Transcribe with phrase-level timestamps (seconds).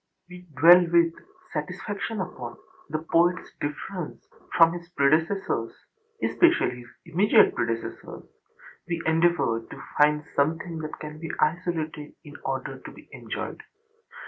[0.31, 1.13] We dwell with
[1.53, 2.57] satisfaction upon
[2.89, 4.27] the poetâs difference
[4.57, 5.75] from his predecessors,
[6.23, 8.23] especially his immediate predecessors;
[8.87, 13.61] we endeavour to find something that can be isolated in order to be enjoyed.